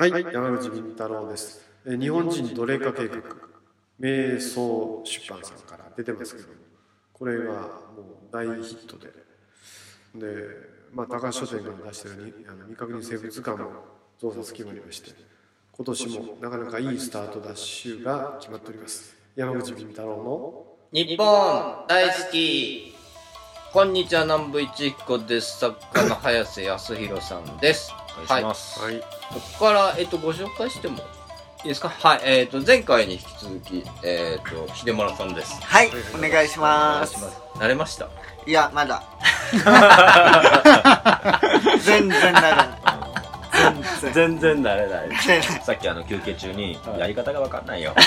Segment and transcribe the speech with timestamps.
[0.00, 1.60] はい、山口敏太郎です。
[1.84, 3.16] 日本人奴隷化計画、
[3.98, 6.48] 瞑想出版さんから出てますけど、
[7.12, 7.62] これがもう
[8.30, 9.08] 大ヒットで、
[10.14, 10.46] で、
[10.94, 13.70] まあ、高橋書店から出してるにあの未確認生物図鑑も
[14.20, 15.10] 増刷決まりまして、
[15.72, 19.16] 今年もなかなかいいスタートダッシュが決まっております。
[19.34, 22.94] 山口敏太郎の日本大好き。
[23.72, 25.58] こんにちは南部一彦です。
[25.58, 27.92] 作家の早瀬康弘さんです。
[28.14, 28.80] お願いします。
[28.80, 29.04] はい、こ
[29.58, 31.88] こから、えっと、ご紹介してもいいですか？
[31.88, 37.16] はいえっと前回に引き続きえっと秀村さんですはい、お願いします。
[37.56, 38.08] 慣れました？
[38.46, 39.02] いや、まだ。
[41.84, 42.68] 全然ならない。
[44.12, 44.62] 全然。
[44.62, 45.08] 慣れない。
[45.62, 47.94] さっきあの休憩中にやり方がわかんないよ。
[47.96, 48.02] で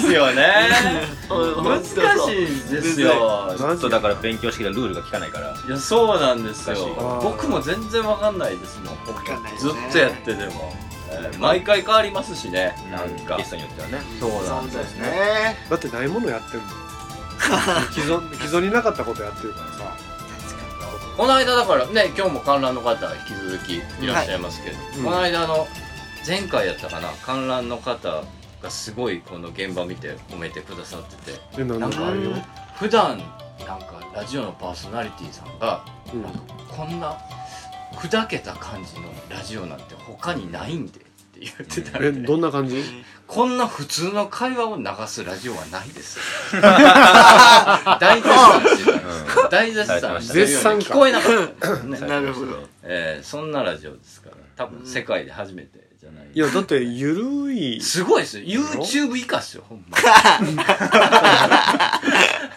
[0.00, 0.70] すよね。
[1.28, 2.44] 難しい。
[2.44, 3.52] いですよ。
[3.56, 5.54] ずっとだから勉強してきたルールが効かないから。
[5.66, 7.20] いやそうなんですよ。
[7.22, 8.96] 僕も全然わかんないですもん。
[9.24, 9.72] かんないですね。
[9.72, 10.72] ずっとやってても、
[11.10, 13.36] えー毎回変わりますしねなんか。
[13.36, 13.98] ゲストによってはね。
[14.20, 15.10] そうなんですね。
[15.10, 15.56] ね。
[15.70, 16.68] だってないものやってるの。
[17.92, 19.96] 既存既存になかったことやってるからさ、
[21.16, 25.04] この間だからね今日も観覧の方引き続きいらっしゃいますけど、うん。
[25.04, 25.66] この間あの
[26.26, 28.24] 前回やったかな観覧の方
[28.62, 32.30] がすごいこの現場見て褒めてくださっててでななんかあるよ、
[32.76, 33.18] 普段
[33.66, 36.22] なんかラジオのパーソナリティさんがうん。
[36.22, 37.16] なんかこんな
[37.92, 42.82] 砕けた感じのラジオなんて他にないんでって言ってたえどんな感じ？
[43.26, 46.18] こんな普通の会話を流すラジオはないです。
[48.00, 48.93] 大絶賛してたんですよ
[49.54, 50.84] 大絶賛絶賛か。
[50.84, 52.58] 聞こえなかった なるほど。
[52.82, 54.36] えー、そんなラジオですから。
[54.56, 56.26] 多分世界で初めてじゃない。
[56.32, 57.80] いやだってゆるい。
[57.80, 58.44] すごいですよ。
[58.44, 59.96] YouTube 以下っすよほんま。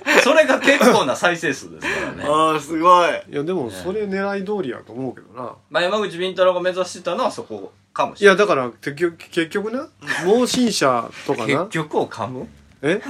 [0.23, 2.23] それが結構な再生数ですからね。
[2.25, 3.11] ああ、すごい。
[3.31, 5.53] いやでもそれ狙い通りやと思うけどな。
[5.69, 9.87] まあ、山口敏太郎が目指してたのはそこかもしいれないやだから結局結局な。
[10.25, 11.45] 盲信者とかな。
[11.45, 12.47] 結局を噛む？
[12.81, 13.01] え？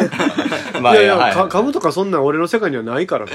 [0.80, 1.34] まいやいや、はい。
[1.34, 3.32] か噛むとかそんなん俺の世界にはないからな。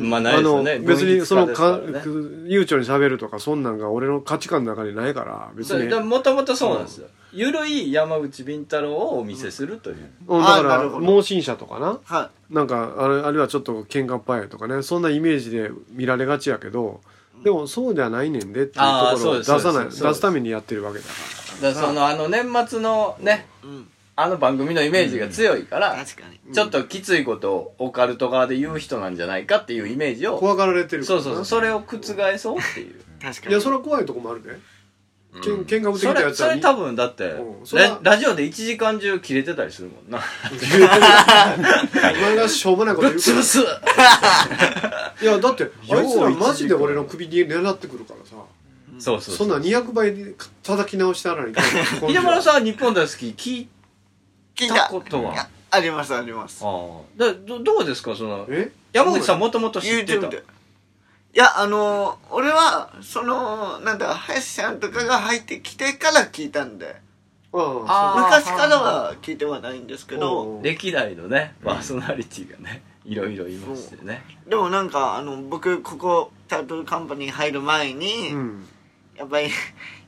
[0.00, 0.78] まあないですよね。
[0.80, 2.02] 別にそのかね。
[2.46, 5.88] 悠長に喋るとかそんなんが俺の価値観の中にないから別に。
[6.00, 9.96] もともとそうなんですよ、ゆるい山口敏太郎をお見せするという、
[10.26, 11.06] うんだかあなるほど。
[11.06, 11.98] ら盲信者とかな。
[12.04, 17.00] はなんかあれあるいはちょっと喧嘩っ早いとかねそんなイメージで見られがちやけど
[17.44, 18.84] でもそうではないねんでっていう
[19.14, 21.10] ところを出さない出すためにやってるわけだか
[21.62, 23.66] だからそのあの年末のねい。
[23.66, 23.88] うん。
[24.20, 26.40] あの番組のイメージが強いから、確かに。
[26.52, 31.22] ちょっときついことをオカルト側で言う人なんじゃないかっていうイメージをら怖がられてるからな。
[31.22, 31.44] そうそうそう。
[31.44, 32.00] それを覆
[32.36, 32.96] そうっていう。
[33.22, 33.52] 確かに。
[33.52, 34.58] いやそれは怖いとこもあるで、
[35.40, 37.66] けん喧嘩売ってきそたやつはれそれ多分だってうん。
[37.66, 40.18] それはララジオで1時間中切れてたりするもんな。
[40.18, 40.20] お
[42.20, 43.36] 前がしょうもないこと言うから。
[43.38, 43.58] 潰す
[45.22, 45.70] いやだってあい
[46.08, 48.34] つらようマジで俺の首に狙ってくるからさ。
[48.98, 50.34] そうそうそんな200倍で
[50.64, 51.60] 叩き直してあらに秀
[52.20, 53.32] 村さんは日本大好き。
[53.36, 53.68] 聞い
[54.58, 54.88] 聞いたた。
[54.88, 55.48] ことは。
[55.70, 56.64] あります、あります。
[56.64, 57.00] ああ。
[57.16, 58.72] だどどうですかそのえ？
[58.92, 60.26] 山口さんもともと知ってた。
[60.26, 60.38] YouTube で。
[61.34, 66.96] いや、あのー、俺は、その、なんだ、林さんとかが入ってきてから聞いたんで、
[67.52, 74.22] ああー昔からは聞いてはないんですけうど、ん歴代のねパーソナリティがねいろいろいましてね。
[74.46, 78.66] でもなんか、あの、僕、ここ、タートルカンパニー入る前に、うん。
[79.16, 79.48] やっぱり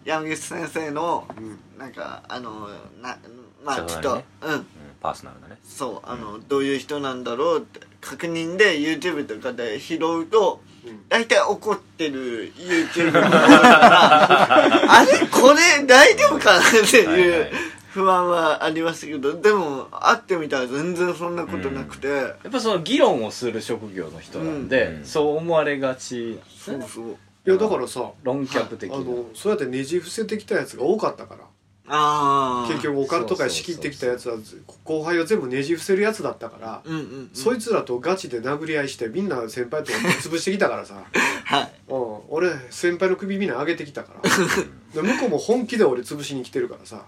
[0.05, 1.59] 山口先生のうん。
[1.79, 2.69] なんかあの
[3.01, 3.17] な
[3.65, 4.55] まあちょっと、うん。
[4.55, 4.67] うん
[5.01, 5.57] パーソナルだね。
[5.65, 11.09] そうあの、どういう人なんだろうって確認で YouTube とかで拾うとうん。
[11.09, 15.27] 大体怒ってる YouTube が多いからあれ？
[15.27, 17.51] これ大丈夫かなってはいう
[17.89, 25.05] 不安はありましたけどでも会ってみたら全然そんなことなくて、やっぱその議論をする職業の人なんで、うん。
[25.07, 26.39] そう思われがち。
[26.57, 27.17] そうそう。
[27.47, 31.45] いやだからさ論客的な、あのそうやってねじ伏せてきたやつが多かったから
[31.93, 34.37] ああ結局オカルト界仕切ってきたやつは
[34.85, 41.03] 後輩を全部ねじ伏せるやつだったからうんうん、うん、そいつらとガチで殴り合いしてみんな先輩と潰してきたからさ。
[41.45, 41.73] はい。
[41.89, 42.19] うん。
[42.29, 44.31] 俺先輩の首みんな上げてきたから。
[45.03, 47.07] で向こうも本気で俺潰しに来てるからさ。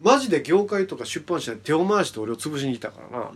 [0.00, 3.30] マジで業界とか出版社で手を回して俺を潰しに来たからな。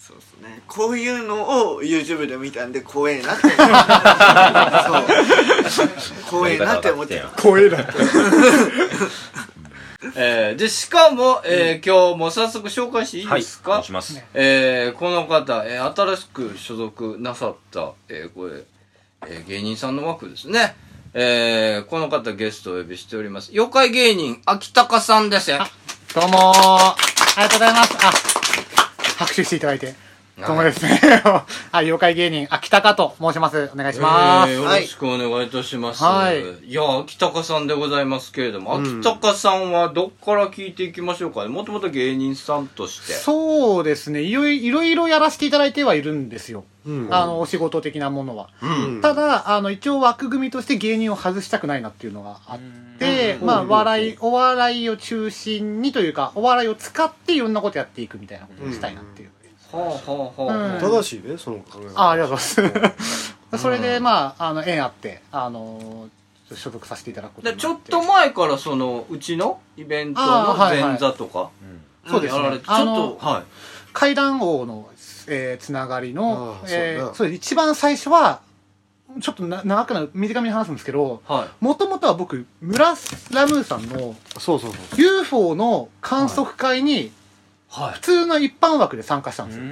[0.00, 0.62] そうですね。
[0.66, 3.48] こういうのを YouTube で見たんで怖えなって。
[5.70, 5.88] そう。
[6.30, 7.28] 怖えなって思ってた。
[7.42, 7.92] 怖えなって
[10.00, 13.40] えーでしかも、えー今日も早速紹介していいはい。
[13.40, 14.22] ですか、お願いします。
[14.32, 18.62] えーこの方、えー新しく所属なさった、えーこれ、
[19.26, 20.76] えー芸人さんの枠ですね。
[21.14, 23.50] えーこの方ゲストをお呼びしております。
[23.52, 25.58] 妖怪芸人、秋高さんですよ。
[26.14, 26.94] どうもーあ
[27.38, 27.96] りがとうございます。
[28.06, 28.12] あ、
[29.18, 29.94] 拍手していただいて。
[30.46, 31.00] どうもですね。
[31.72, 33.70] はい、妖怪芸人、秋高と申します。
[33.74, 34.52] お願いします。
[34.52, 36.04] えーよろしくお願いいたします。
[36.04, 41.48] はいいや、秋高さんでございますけれども、うん秋高さんはどっから聞いていきましょうかね。
[41.48, 43.14] もともと芸人さんとして。
[43.14, 44.20] そうですね。
[44.22, 46.62] いろいろいろやらせていただいてはいるんですよ。
[46.86, 48.48] うんあの、お仕事的なものは。
[48.62, 49.00] うん。
[49.00, 52.58] ただ、あの、一応枠組みとして芸人を外したくないなっていうのがあっ
[52.98, 59.30] て、うんまあ、うん笑い、お笑いを中心にというか、お笑いを使っていろんなことやっていくみたいなことをしたいなっていう。
[59.72, 60.74] はあはあはあ。
[60.74, 60.78] う。
[60.78, 60.80] ん。
[60.80, 63.34] 正しいねその考えあありがとうございます。
[63.58, 66.08] それで、まあ、あの、縁あって、あの、
[66.54, 67.90] 所属させていただくことでになって。
[67.90, 70.90] ちょっと前からその、うちのイベントあのーはいはい。
[70.90, 71.50] 前座とか、
[72.08, 72.40] そうですね。
[72.42, 73.42] やられて、ちょっあのと、はい。
[73.94, 74.88] 階段王の、
[75.28, 77.36] えーつながりのあ、あえーそうだそうです。
[77.36, 78.40] 一番最初は、
[79.22, 81.64] ちょっとな長くなる、短めに話すんですけど、はい。
[81.64, 82.94] もともとは僕、村
[83.30, 87.12] ラムーさんのそうそうそう UFO の観測会に、
[87.68, 88.00] はい普。
[88.00, 89.64] 通の一般枠で参加したんですよ。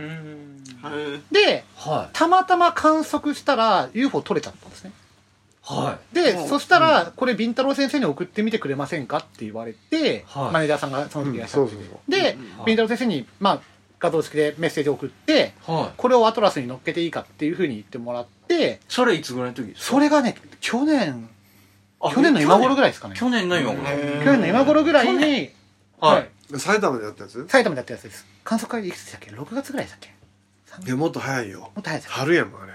[0.83, 2.11] はいで、はい。
[2.13, 4.93] たまたま観測したら UFO 取れちゃったんですね。
[5.63, 13.61] はで、うんそしたら、これ、ビンタロウ先生に送ってみてくれませんかって言われて、はいマネージャーさんがその時いらっしゃって、うんそうそうで、うんビンタロウ先生に、まあ、
[13.99, 15.71] 画像付きでメッセージを送って、い。
[15.71, 15.91] はい。
[15.97, 19.95] これをアトラスに乗っけていいかっていうふうに言ってもらって、それいつぐらいの時ですか？
[19.95, 21.29] それがね、去年、
[22.01, 23.17] あ去年の今頃ぐらいですかね。
[23.17, 23.83] 去年の今頃。
[23.83, 25.51] 去年の今頃ぐらいに、
[25.99, 26.29] はい。
[26.57, 27.47] 埼玉でやったやつ？
[27.49, 28.25] 埼玉でやったやつです。
[28.45, 30.15] 観測会いくつでしたっけ ?6 月ぐらいでしたっけ？
[30.87, 32.73] いやもっと早いよもっと早いですか春やもんあれ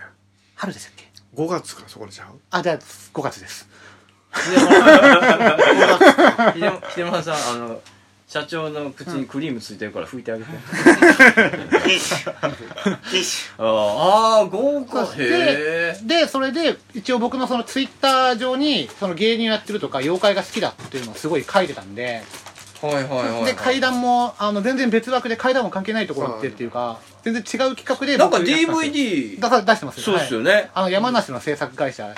[0.56, 2.28] 春でしたっけ？5月からそこでちゃう？
[2.50, 3.68] あ、じゃあ5月です。
[4.34, 5.58] 秀村
[6.96, 7.82] 秀村さん、あの、
[8.28, 10.50] 社長の口にクリームついてるから拭いてあげて。
[13.58, 15.06] あーあー、豪華。
[15.06, 16.02] そうへえ。
[16.04, 22.24] で、それで、一応僕のそのツイッター上に、その芸人をやってるとか、妖怪が好きだっていうのをすごい書いてたんで、
[22.82, 23.46] はいはいはいはい。
[23.46, 30.04] で、階段も、あの、全然別枠で階段も関係ないところってっていうか、全然違う企画でなんか DVD 出さ出してますよ。
[30.04, 30.56] そうですよはい。
[30.56, 30.72] ね。
[30.74, 32.16] あの、山梨の制作会社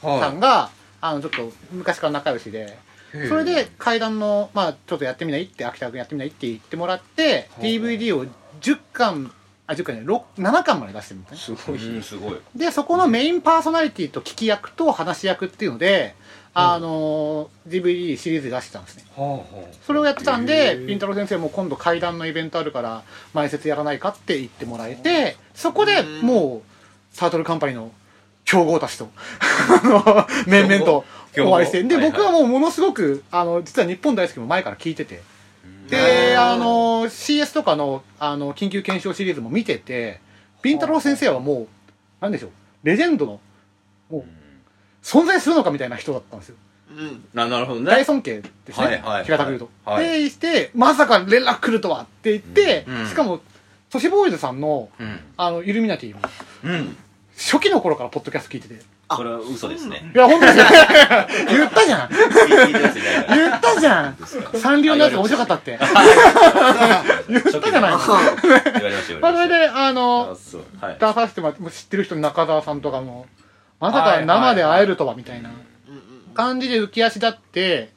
[0.00, 0.70] さはんが、
[1.00, 2.78] あの、ちょっと昔から仲良しで、
[3.14, 3.28] い。
[3.28, 8.26] それで階段の、まあちょっとやってみないって、秋田君やってみないって言ってもらって、はあ DVD を
[8.60, 9.32] 10巻、
[9.70, 11.56] あ、10巻ね、6 7巻まで出してるんですね。
[11.56, 11.96] すごい。
[11.96, 12.40] うんすごい。
[12.56, 16.16] で、そこのメインパーソナリティと聞き役と話し役っていうので、
[16.52, 19.04] あのー DVD シリーズ出してたんですね。
[19.16, 19.44] はあは
[19.86, 27.92] それをやってたんへで、ーピンタロウ先生も今度階段のイベントあるから、前説やらないかって言ってもらえて、そこでもう、サートルカンパニーの
[28.44, 29.08] 競合たちと、
[29.40, 31.04] あの、面々と
[31.38, 35.22] お会いして、で、僕はもうものすごく、あの、実は日本大好きも前から聞いてて、
[35.90, 40.20] で、あの、CS とかの、あの、緊急検証シリーズも見てて、
[40.62, 41.68] ピンタロウ先生はもう、
[42.20, 42.50] なんでしょう、
[42.84, 43.40] レジェンドの、
[44.10, 44.24] もう、
[45.02, 46.56] 存在するのかみたいな人だったんですよ。
[46.56, 46.60] ュ
[47.34, 47.46] うんあ。
[47.46, 47.86] なるほどね。
[47.86, 48.84] 大尊敬ですね。
[48.86, 49.70] はいはいはい平たく言うと。
[49.84, 53.40] はいで、して、まさか連絡来るとはって言って、うんしかも、
[53.90, 55.20] 都市ボーイズさんの、うん。
[55.36, 56.20] あの、イルミナティも、
[56.64, 56.96] うん。
[57.36, 58.80] 初期の頃からポッドキャスト聞いてて。
[59.12, 60.10] いそれは嘘ですね。
[60.14, 60.64] や、本当 ですよ。
[61.48, 62.08] 言ったじゃん。
[63.28, 64.16] 言ったじゃん。
[64.60, 65.78] サンリオのやつ面白かったって。
[67.28, 68.18] 言ったじゃない初期の。
[68.48, 70.36] 言われましたよまあ、それで、あたの
[70.98, 73.26] 出させてもらって、もう知ってる人に中澤さんとかも、
[73.80, 77.92] まさか生で会えるとは、みたいなうん感じで浮き足立って、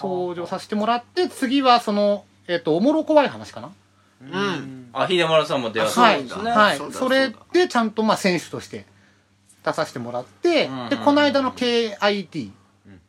[0.00, 3.70] 登場させてもらって、次はその、えっと、おもろ怖い話かな？
[4.22, 4.30] うん。
[4.32, 4.88] うん。
[4.94, 6.22] あ、秀丸さんも出会ったはい。
[6.22, 6.50] んですね。
[6.50, 6.78] はい。
[6.92, 8.86] それで、ちゃんと、まあ、選手として
[9.64, 12.50] 出させてもらってうん、で、この間の KIT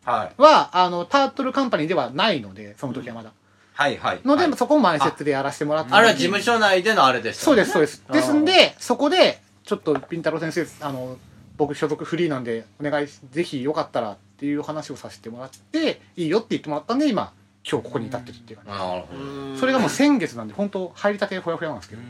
[0.06, 0.42] はい。
[0.42, 3.31] は、あの、タートルカンパニーではないので、その時はまだ。
[3.73, 4.21] はいはい。
[4.26, 5.94] ので、はいそこも前説でやらせてもらって。
[5.94, 8.04] あれは事務所内でのあれでしたそうです、そうです。
[8.12, 11.18] ですんで、そこで、ちょっと、ピンタロウ先生、あの、
[11.57, 17.33] 僕所属フリーなんで、お願いし、ぜひよかったらっていう話をさせてもらって、いいよって言ってもらったんで、今、
[17.69, 19.59] 今日ここに至ってるっていう感なるほうんじ。
[19.59, 22.02] それがもう先月なんで、本当入りたてほやほやなんですけど。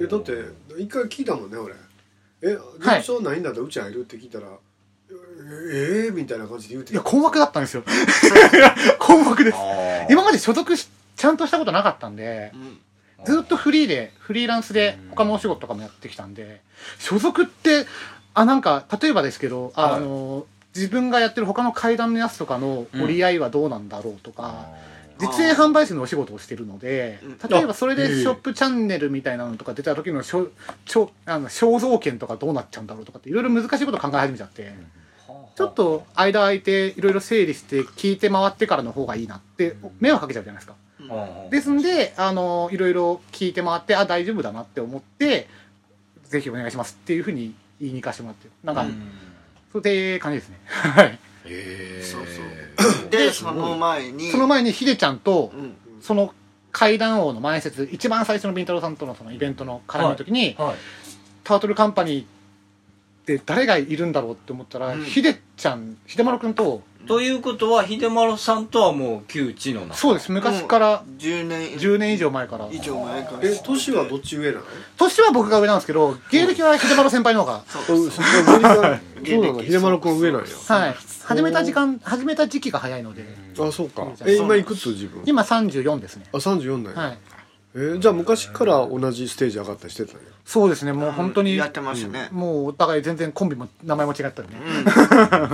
[0.00, 0.32] えだって
[0.78, 1.74] 一回聞いたもんね俺
[2.42, 3.58] え事務所ないんだった？
[3.60, 4.00] らうち入る？
[4.02, 4.46] って聞いたら
[5.10, 7.82] ええー、みたいな感じで言うていや、困惑だったんですよ。
[8.98, 9.56] 困惑です。
[9.56, 9.62] ど。
[10.10, 13.24] 今まで所属し、ちゃんとしたことなかったんでう、ん。
[13.24, 16.60] ずっとフリーで、フリーランスで他のお仕事とかもやってきたんで、
[16.98, 17.86] 所属って、
[18.34, 19.92] あ、なんか、例えばですけど、はい。
[19.94, 24.66] あの、自分がやってる他の階段のやつとかの折り合いはどうなんだろうとか、
[25.20, 30.48] 実演販売士のお仕事をしてるのでうん、例えばそれでショップチャンネルみたいなのとか出た時のしょ
[30.84, 34.72] ちょあの肖像権とかどうなっちゃうんだろうとかっていろいろ難しいこと考え始めちゃって、
[35.56, 40.76] ちょっと間空いていろいろ整理して聞いて回ってからの方がいいなって迷惑かけちゃうじゃないですか。
[41.00, 41.50] うん。
[41.50, 45.48] ですんで、あの、いろいろ聞いて回って、あ、大丈夫だなって思って、
[46.24, 48.86] ぜひお願いしますっていうふうに言いに行かせてもらって、なんか、
[49.72, 50.58] そういう感じですね。
[50.66, 51.18] はい。
[51.48, 52.04] へー。
[52.04, 53.10] そうそう。
[53.10, 55.74] でその前にその前にヒデちゃんとう、ん。
[56.00, 56.34] その
[56.70, 60.74] 階段王の前説一番最初のビンタロウさんとのそのイベントの絡みの時に、はい。
[61.44, 62.26] タートルカンパニーっ
[63.24, 65.04] て誰がいるんだろうって思ったら、うん。
[65.04, 69.80] ヒデちゃん秀丸君とということは秀丸さんとはもう旧知の？
[69.82, 70.30] 仲そうです。
[70.30, 71.02] 昔から。
[71.18, 71.70] 10年。
[71.70, 72.68] 10年以上前から。
[72.70, 73.38] 以上前から。
[73.42, 74.64] え年はどっち上なの？
[74.98, 77.56] 年は僕が上なんですけど芸歴は秀丸先輩の方が。
[77.88, 77.92] う。
[77.92, 78.22] んそそ
[78.56, 78.98] うなの
[79.62, 83.24] 秀丸君上なんやはい始めた時間始めた時期が早いので
[83.58, 86.16] あそうかえ今いくつ自分今34です。
[86.16, 87.18] ねあ34なんや、はい
[87.74, 90.86] えーじゃあ昔から同じステージ上がったりしてたんやそうです。
[90.86, 94.54] ねもう本当にやってましたね、もうお互い全然コンビも名前も違ったりね、
[95.30, 95.48] あ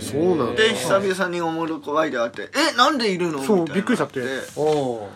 [0.00, 0.62] そうなんだ。
[0.62, 3.74] で久々におもろこワイで会って「えなんでいるの?」そうみたいな。
[3.76, 4.20] びっくりしちゃって。
[4.56, 5.08] お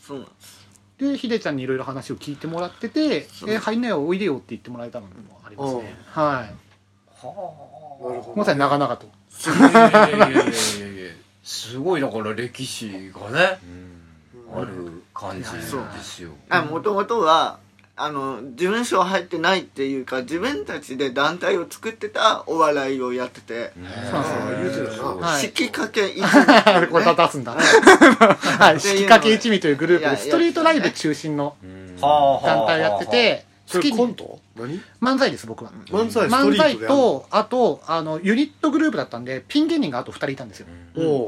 [0.00, 0.62] そうなんです
[0.98, 5.12] でヒデちゃんにいろいろ話を聞いてもらってて「え入んなよおいでよ」って言ってもらえたのも
[5.44, 5.96] ありますね。
[6.06, 6.54] はい。
[8.06, 9.06] なるほまさに長々と。
[9.06, 9.08] い
[9.62, 11.12] やいやいやいやいや。
[11.42, 13.58] すごいだから歴史がね、
[14.54, 16.30] ある感じですよ。
[16.70, 17.58] もともとは
[18.04, 23.72] あの事務所入ってないっていうか自分たちで団体を作ってたお笑いをやってて、
[25.40, 26.88] 式かけ一味。
[26.88, 27.52] これ出すんだ。
[27.52, 28.80] はい。
[28.80, 31.54] 式かけ一味というグループで、ストリートライブ中心の
[32.00, 33.96] はあ団体をやってて、月に。
[33.96, 34.40] コント？
[34.56, 34.80] 何？
[35.00, 35.70] 漫才です、僕は。
[35.86, 40.66] 漫才スト漫才と、あと、あの、ユニットグループだったんで、ピン芸人があと2人いたんですよ。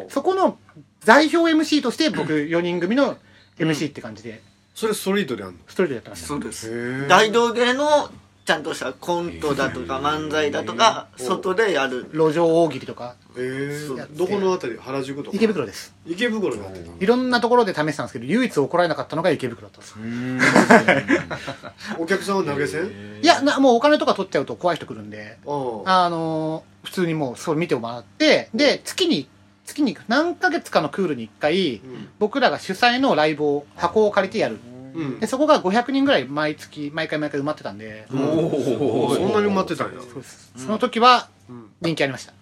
[0.08, 0.58] そこの
[1.04, 3.16] 代表 MC として、僕4人組の
[3.58, 4.42] MC って感じで、
[4.74, 5.58] それストリートでやんの？
[5.68, 6.26] ストリートでやってました。
[6.26, 7.06] そうです。
[7.08, 8.10] 大道芸の
[8.44, 12.10] ちゃんとしたコントだとか漫才だとか外でやる。
[12.12, 14.76] 路上大喜利とか、えー、どこのあたり？
[14.76, 15.36] 原宿とか？
[15.36, 15.94] 池袋です。
[16.06, 16.66] 池袋だ。
[16.66, 21.96] ってたいろんなところで試してたんですけど、唯一怒られなかったのが池袋だったんです。
[21.98, 23.20] お客さんは投げ銭？
[23.22, 26.10] いや、なもうお金とか取っちゃうと怖い人来るんで、ああ。
[26.10, 29.26] のー普通にもうそう見てもらって、で、月に、
[29.66, 31.80] 月に何ヶ月かのクールに1回、
[32.18, 34.58] 僕らが主催のライブを、箱を借りてやる。
[34.94, 42.32] うんで、そこが500人ぐらい毎月、毎回毎回埋まってたんで、おおそんなに埋まってたんやそうですその時はん人気ありました。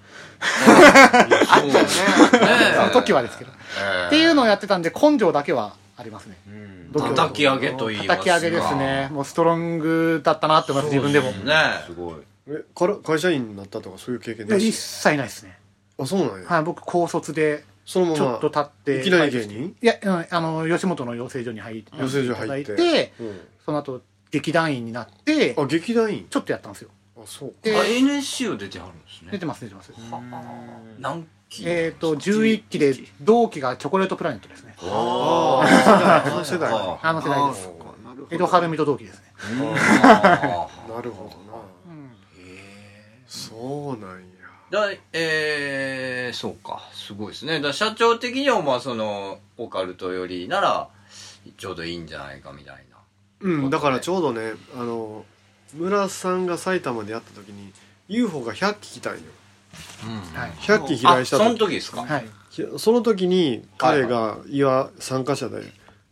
[1.49, 1.89] あったよね
[2.77, 3.51] その時はですけど。
[3.51, 6.37] っていうのをやってたんで、根性だけはありますね。
[6.93, 9.09] 叩き上げと言いますか叩き上げですね。
[9.13, 11.31] もうストロングだったなって思います、自分でも。
[11.31, 11.55] ね
[11.87, 12.15] すごい。
[12.49, 15.57] えから会社員になったとかそういう経験いや一切ないですね。
[15.99, 16.49] あそうなんや。
[16.49, 19.01] はい、僕高卒で、そのままちょっと経って。
[19.01, 19.77] いきなり芸人？
[19.81, 23.13] いや、うんあの、吉本の養成所に入って、養成所入って。
[23.65, 26.27] その後、劇団員になって、あ劇団員？
[26.29, 26.91] ちょっとやったんですよ。
[27.17, 29.33] あそうであ NSC を出てはるんですね。
[29.33, 29.93] 出てます、出てます。
[30.99, 34.75] 何期えっ、と、11期で、同期がチョコレートプラネットですね。
[34.81, 36.73] ああの世代。
[36.73, 37.69] ああの世代です。
[38.31, 39.25] 江戸晴美と同期ですね。
[40.03, 41.63] あなるほどな。
[43.27, 44.32] そうなんや
[44.73, 46.89] だえー、そうか。
[46.95, 47.61] すごいですね。
[47.61, 50.89] だ社長的にはまあそのオカルトよりなら
[51.59, 52.97] ちょうどいいんじゃないかみたいな。
[53.41, 55.27] うんだからちょうどねあの
[55.75, 57.71] 村さんが埼玉でやった時に
[58.09, 59.21] UFO が100機来たんよ。
[60.35, 60.51] はい。
[60.53, 62.27] 100機飛来したあその時時ですか、はい。
[62.49, 65.65] ひその時に彼が岩参加者で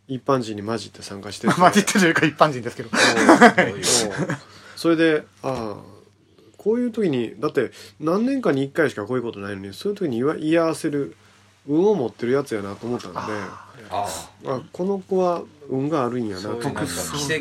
[0.07, 1.53] 一般人に混じって参加してて。
[1.57, 2.89] 混じってるというか一般人ですけど。
[2.89, 2.93] う。
[2.95, 4.37] ん
[4.75, 5.90] それでああ
[6.61, 11.15] こういう時にだって何年かに1回しかこういうことないのにそういう時に言わ言い合わせる
[11.67, 14.07] 運を持ってるやつやなと思ったんであ
[14.45, 16.49] あこの子は運があるんやなと。
[16.49, 16.93] そういうなんか思っ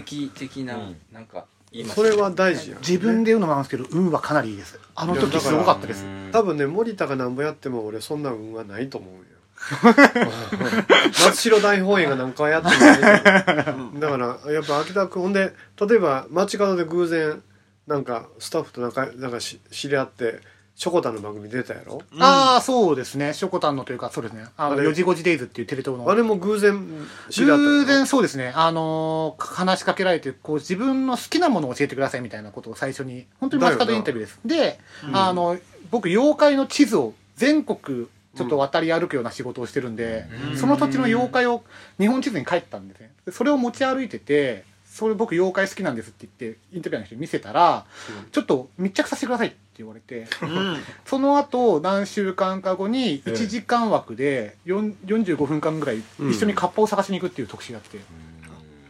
[0.07, 0.79] 奇跡的な、
[1.13, 2.81] なんか言いますそれは大事やん。
[2.81, 4.81] 自分で言うのもなんですけど、運はかなりいいです。
[4.95, 6.07] あの時すごかったです。
[6.33, 9.23] 多分ね森田がなんぼやっても俺そんな運はないと思うんよ。
[11.27, 15.53] 松代大本営がなんかはやってもなだからやっぱ秋田君ほんで
[15.87, 17.43] 例えば街角で偶然
[17.91, 20.39] なんかスタッフとなんかなんかし知り合って
[20.77, 22.01] ショコタンの番組出たやろ？
[22.21, 23.35] ああ、そうですね。
[23.35, 24.47] ショコタンのというか、そうですね。
[24.57, 26.09] あの、あれ4時5時デイズっていうテレ東の。
[26.11, 26.89] あれも偶然
[27.29, 28.53] 知り合った偶然そうですね。
[28.55, 34.39] あのー話しかけられて、こう自分の好きなものを教えてくださいみたいなことを最初に、本当に街角インタビューです。
[34.47, 34.79] で、
[35.13, 35.59] あの、
[35.91, 38.07] 僕、妖怪の地図を全国
[38.37, 40.25] ちょっと渡り歩くような仕事をしてるんで、
[40.57, 41.63] その土地の妖怪を
[41.99, 43.11] 日本地図に書いてたんですね。
[43.27, 44.65] でそれを持ち歩いてて、
[45.01, 47.87] それ僕妖怪好きなんですって言って、インタビュアーの人に見せたら、
[48.33, 50.77] ちょっと密着させてくださいって言われて、うん。
[51.07, 57.97] その後何週間か後に1時間枠で4 45分間ぐらい一緒にカッパを探しに行くっていう特集やって。
[57.97, 58.05] て、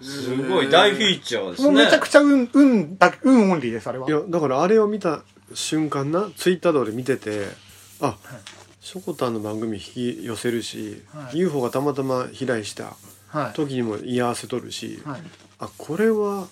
[0.03, 0.69] すごい。
[0.69, 4.09] 大フィーチャーですもねうめちゃくちゃ運運だ運オンリーですあれは。
[4.09, 5.23] いやだからあれを見た
[5.55, 7.47] 瞬間なツイッターで俺見てて
[8.01, 8.17] あ
[8.81, 9.83] ショコタンの番組引
[10.19, 11.39] き寄せるし、はい。
[11.39, 12.97] UFO がたまたま飛来した
[13.31, 15.23] はい、時にも言い合わせとるし、はい、
[15.61, 16.49] あこれは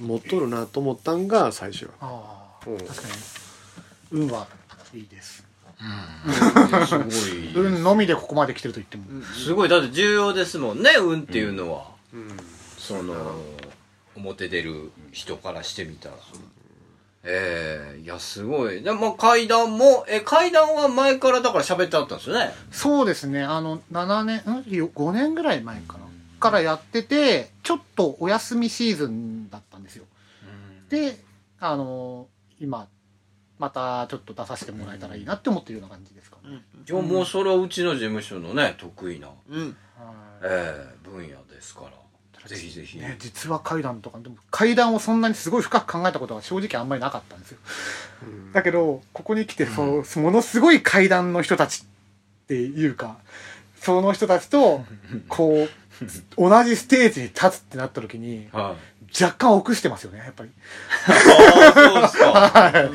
[0.00, 2.78] 持っとるなと思ったんが最初ああうん。
[2.78, 3.14] 確かに。
[4.12, 4.46] 運は
[4.94, 5.44] いいです。
[6.86, 9.22] すごい運のみでここまで来てると言っても。
[9.24, 9.68] すごい。
[9.68, 12.36] だって重要ですもんね運っていうのは、うん
[12.78, 13.14] その
[14.16, 16.14] 表出る人からしてみたら。
[17.24, 18.82] ええいやすごい。
[18.82, 22.52] でまあ階段もえ階段は前からだから喋ってあったんですよね。
[22.70, 24.74] そうですね、あの、7年、ん？
[24.74, 26.00] よ ?5 年ぐらい前かな。
[26.40, 30.04] からやってて、ちょっとお休みシーズンだったんですよ。
[30.90, 31.16] で、
[31.58, 32.28] あの、
[32.60, 32.86] 今、
[33.58, 36.62] またちょっと出させてもらえたらいいなって思ってるような感じですかね。
[36.86, 39.76] いやもうそれはうちの事務所のね得意な、うん。
[40.42, 41.92] ええ分野ですから。
[42.46, 47.58] ぜひぜひ、ね、実は階段とかでも階段をそんなにすごい深く考えたことは正直あんまりなかったんですよ、
[48.52, 53.18] だけどここに来てそう、ものすごい階段の人たちっていうか
[53.76, 54.84] その人たちと
[55.28, 55.70] こう
[56.36, 59.22] 同じステージに立つってなった時にはい。
[59.22, 60.50] 若干臆してますよねやっぱり。
[61.06, 62.32] ああそうですか。
[62.32, 62.90] はい。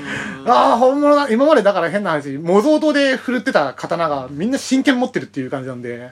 [0.50, 1.30] ああ本物だ。
[1.30, 6.10] 今までだから変な話模造刀で振るってた刀がみんな真剣持ってるっていう感じなんで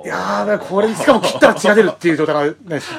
[0.00, 2.90] おーやーべこれしかも切ったら血が出るっていう状態がないです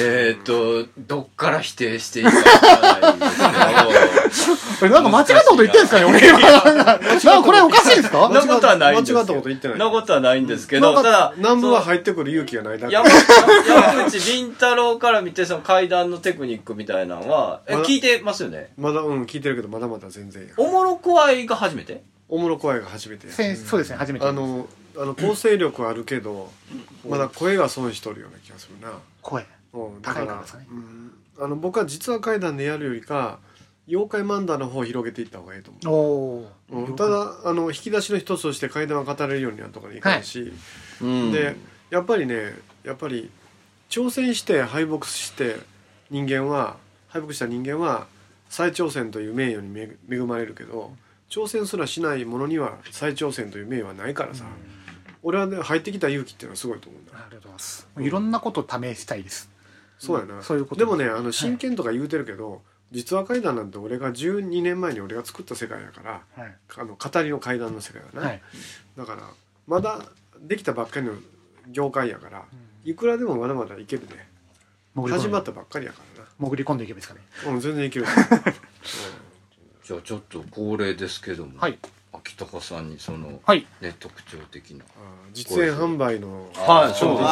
[0.00, 4.64] えーっとどっから否定していいかわからないですけど。
[4.74, 6.38] これなんか間違ったこと言ってんですかね俺今。
[6.40, 8.28] なんかこれおかしいですか？
[8.28, 9.18] なことはないんですよ。
[9.18, 12.94] 間違ったこと言ってないなことはないんですけど、ただ、南部は入ってくる勇気がないだけ。
[12.94, 18.72] 山山口敏太郎から見て、その階段のテクニックみたいなのは、え聞いてますよね？
[18.76, 20.42] まだうん聞いてるけどまだまだ全然。
[20.46, 22.02] やおもろ怖いが初めて？
[22.28, 24.26] おもろ声が初めてそうですね、初めて。
[24.26, 24.66] あの
[24.96, 26.50] あの構成力あるけど
[27.08, 28.98] まだ声が損しとるような気がするな。
[29.22, 29.46] 声。
[29.72, 30.66] うんだから高いからですかね。
[30.70, 31.12] うん。
[31.38, 33.38] あの僕は実は階段でやるよりか
[33.88, 36.38] 妖怪漫談の方を広げていった方がいいと思お
[36.70, 36.86] う、ー。
[36.86, 40.52] うん、ただあの引き出しの一つとして階段は語れるようになるとかにいかないし、
[41.00, 41.32] うん。
[41.32, 41.56] で
[41.90, 43.30] やっぱりねやっぱり
[43.90, 45.56] 挑戦して敗北して
[46.10, 46.76] 人間は
[47.08, 48.06] 敗北した人間は
[48.48, 50.92] 再挑戦という名誉にめ恵まれるけど
[51.28, 54.44] 挑戦すらしないものには再挑戦という名誉はないからさ、
[55.24, 57.88] 俺はね入ってきた勇気っていうのはすごいと思うんだ、ありがとうございます。
[57.98, 59.50] いろんなこと試したいです。
[59.98, 62.62] そうやな、そういうことでもねあの真剣とか言うてるけど、
[62.92, 66.54] 実話怪談なんて俺が12年前に俺が作った世界やからはい。
[66.76, 68.42] あの語りの怪談の世界はな、はい。
[68.96, 69.22] だから
[69.66, 70.04] まだ
[70.40, 71.14] できたばっかりの
[71.70, 72.44] 業界やから、
[72.84, 74.28] いくらでもまだまだいけるね
[74.94, 77.20] 潜り込んで始まったばっかりやからな潜り込んでいけばいいですかね。
[77.46, 78.06] うん、全然いける。
[79.84, 81.78] じゃあちょっと恒例ですけども、はい。
[82.18, 83.66] 秋高さんにその、はい。
[83.80, 84.84] ね、特徴的な。
[85.32, 86.48] 実演販売の。
[86.54, 87.28] はい、そうです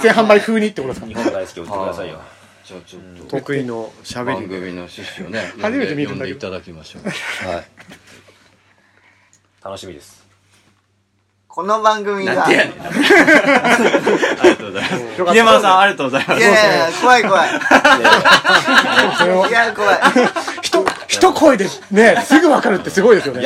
[0.00, 0.06] ね。
[0.06, 2.20] 実演販売風にってことですか日本大好きを売ってくださいよ。
[2.64, 4.60] じゃあちょっと、得意の喋番りで。
[4.60, 7.02] 組の趣旨をね、初めて見るんだけど読んでいただきましょう。
[7.48, 7.66] はい。
[9.64, 10.22] 楽しみです。
[11.48, 12.34] この番組が。
[12.34, 12.74] なんてやねん。
[12.80, 15.16] ありがとうございます。
[15.16, 16.40] 秀丸さん、ありがとうございます。
[16.40, 17.50] いやいや怖い怖い。
[19.50, 19.98] いや、怖い。
[21.12, 23.42] 一、一声でね、すぐわかるってすごいですよね。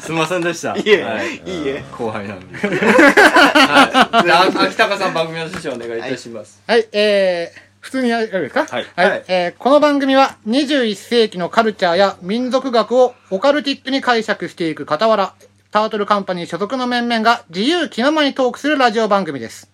[0.00, 0.76] すみませんでした。
[0.76, 1.82] いえはい、いいえ。
[1.92, 2.56] 後輩なんで。
[2.58, 4.24] はい。
[4.24, 6.62] じゃあ、秋高さん、番組の趣旨をお願いいたします。
[6.66, 8.64] はい、えー、普通にやるんですか？
[8.66, 9.24] はいはい。
[9.28, 15.34] えーこの番組は21世紀のカルチャーや民族学をオカルティックに解釈していく傍ら、
[15.70, 19.70] タートルカンパニー所属の面々が自由気ままにトークするラジオ番組です。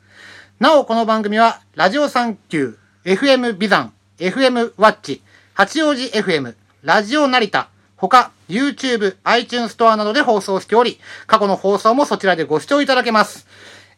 [0.61, 5.23] なお、この番組は、ラジオサンキュー、FM ビザン、FM ワッチ、
[5.55, 13.47] 八王子 FM、ラジオ成田、他、YouTube、iTunes ストアなどで放送しており、過去の放送もそちらでご視聴いただけます。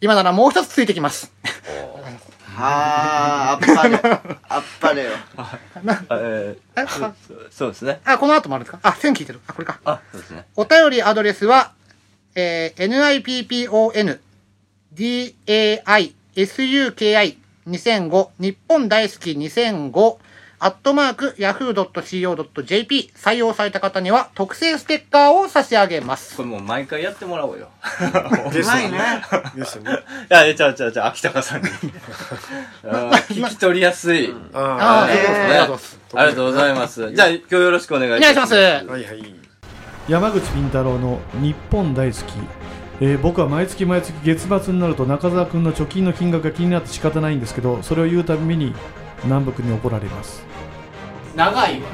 [0.00, 1.32] 今ならもう一つついてきます。
[2.62, 3.96] あー、あっぱれ。
[4.48, 5.10] あっぱれよ。
[6.10, 7.12] えあー、
[7.50, 8.00] そうですね。
[8.04, 8.80] あ、この後もあるんですか？
[8.82, 9.40] あ、線聞いてる。
[9.46, 9.78] あ、これか。
[9.84, 10.44] あ、そうですね。
[10.56, 11.72] お便りアドレスは、
[12.34, 14.18] えー、nippon,
[14.94, 17.36] dai, suki,
[17.68, 20.16] 2005、日本大好き2005、
[20.62, 26.36] アットマーク、yahoo.co.jp、採用された方には特製ステッカーを差し上げます。
[26.36, 27.70] これもう毎回やってもらおうよ。
[28.54, 29.00] うまいね。
[29.56, 29.94] ゲストに。
[29.94, 31.68] いや、えちゃうちゃうちゃう、秋高さんに。
[33.30, 34.34] 聞き取りやすい。
[34.52, 35.14] ああね。
[35.14, 35.98] ありがとうございます。
[36.14, 37.14] ありがとうございます。
[37.14, 38.54] じゃあ、今日よろしくお願いします。
[38.54, 38.92] お願いしあ。
[38.92, 39.34] はいはい。
[40.08, 42.34] 山口敏太郎の日本大好き、
[43.02, 48.74] えー僕は毎月毎月月末になると中澤君の貯金の金額が気になって仕方ないんですけどそれを言うたびに
[49.24, 50.44] 南北に怒られます。
[51.34, 51.80] 長い。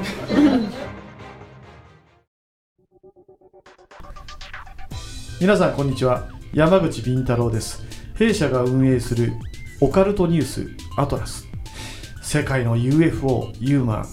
[5.39, 6.27] 皆さんこんにちは。
[6.53, 7.83] 山口敏太郎です。
[8.15, 9.31] 弊社が運営する
[9.79, 10.67] オカルトニュース
[10.97, 11.47] アトラス。
[12.21, 14.05] 世界の UFO ユーマン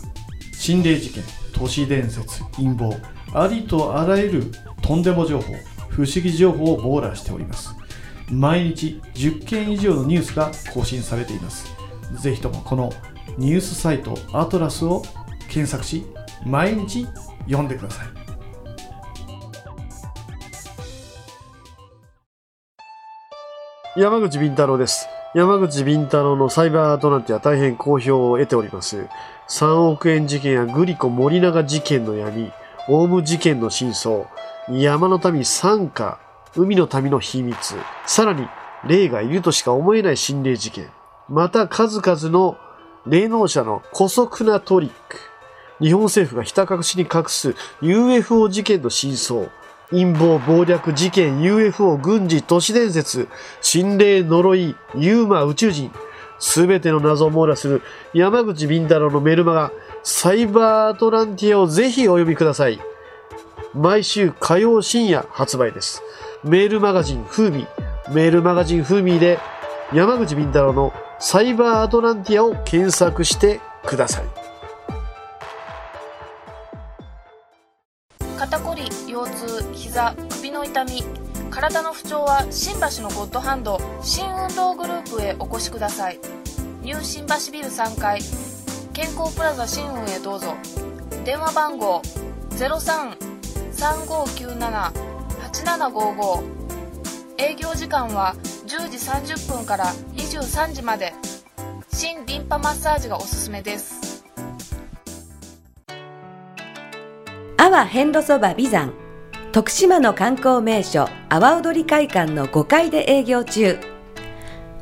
[0.52, 2.96] 心霊事件都市伝説陰謀
[3.32, 4.44] ありとあらゆる
[4.82, 5.54] とんでも情報
[5.94, 7.74] 不思議情報を網羅しております
[8.30, 11.66] 毎日10件以上のニュースが更新されています
[12.20, 12.92] ぜひともこの
[13.38, 15.02] ニュースサイトアトラスを
[15.48, 16.04] 検索し
[16.44, 17.06] 毎日
[17.46, 18.24] 読んでください
[23.96, 25.06] 山口敏太郎です。
[25.36, 29.06] 山口敏太郎のサイバーアトランティア大変好評を得ております。
[29.48, 32.50] 3億円事件やグリコ森永事件の闇、
[32.88, 34.26] オウム事件の真相、
[34.70, 36.18] 山の民参加、
[36.56, 38.48] 海の民の秘密、さらに
[38.86, 40.88] 霊がいるとしか思えない心霊事件、
[41.28, 42.56] また数々の
[43.06, 45.18] 霊能者の古速なトリック、
[45.80, 49.48] 日本政府がひた隠しに隠す UFO 事件の真相、
[49.90, 53.28] 陰謀、暴略、事件、UFO、軍事、都市伝説、
[53.60, 55.90] 心霊、呪い、ユーマ、宇宙人、
[56.38, 57.82] すべての謎を網羅する
[58.14, 59.72] 山口敏太郎のメルマガ、
[60.02, 62.93] サイバーアトランティアをぜひお読みください。
[63.74, 66.00] 毎週火曜深夜発売です。
[66.44, 69.40] メールマガジンフーミー、メールマガジンフーミーで
[69.92, 74.24] 山口敏太郎のサイバーアトランティアを検索してください。
[78.38, 81.02] 肩こり腰痛膝首の痛み。
[81.50, 83.80] 体の不調は新橋のゴッドハンド。
[84.02, 86.20] 新運動グループへお越しください。
[86.82, 88.20] ニュー新橋ビル3階。
[88.92, 90.54] 健康プラザ新運へどうぞ。
[91.24, 92.02] 電話番号
[92.50, 93.23] 03
[93.84, 96.42] 0335978755
[97.36, 98.34] 営業時間は
[98.66, 101.12] 10時30分から23時まで。
[101.92, 104.24] 新リンパマッサージがおすすめです。
[107.58, 108.94] 阿波遍路そば美山。
[109.52, 113.78] 徳島の観光名所阿波踊り会館の5階で営業中。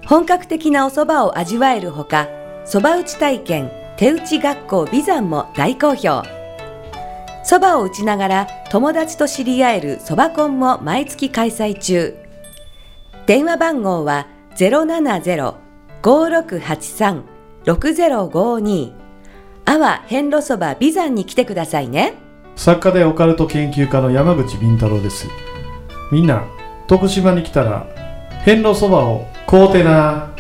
[0.07, 2.29] 本格的なお蕎麦を味わえるほか
[2.65, 6.23] 蕎麦打ち体験手打ち学校美山も大好評。
[7.45, 12.17] 蕎麦を打ちながら友達と知り合える蕎麦コンも毎月開催中。
[13.27, 14.29] 電話番号は
[16.01, 18.93] 070-5683-6052
[19.67, 22.15] 阿波遍路そば美山に来てくださいね。
[22.57, 25.29] 作家でオカルト研究家の山口敏太郎です。
[26.11, 26.43] みんな
[26.87, 27.87] 徳島に来たら
[28.47, 30.32] 遍路そばを買うてな。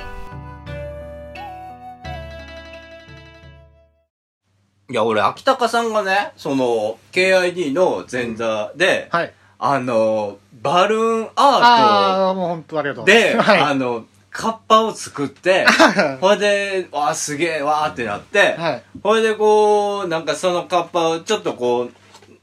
[4.92, 9.32] いや、俺、秋高さんがね、その、KID の前座で、はい。
[9.58, 13.34] あの、バルーンアーああ、もう本当ありがとトうで。
[13.40, 13.60] はい。
[13.60, 15.64] あの、カッパを作って、
[16.20, 18.82] ほいで、わあ、すげえ、わーってなって、はい。
[19.02, 21.92] ほいで、こう、なんかそのカッパをちょっとこう、